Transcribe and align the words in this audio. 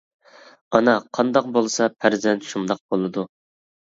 ئانا 0.77 0.93
قانداق 1.17 1.51
بولسا 1.57 1.89
پەرزەنت 2.05 2.47
شۇنداق 2.53 2.81
بولىدۇ! 2.95 3.27